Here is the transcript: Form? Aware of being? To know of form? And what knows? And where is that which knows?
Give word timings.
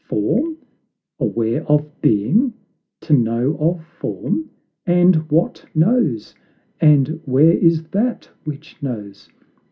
Form? 0.09 0.57
Aware 1.19 1.63
of 1.67 1.87
being? 2.01 2.53
To 3.01 3.13
know 3.13 3.55
of 3.59 3.85
form? 3.85 4.49
And 4.87 5.17
what 5.29 5.63
knows? 5.75 6.33
And 6.79 7.21
where 7.25 7.51
is 7.53 7.83
that 7.91 8.27
which 8.43 8.77
knows? 8.81 9.29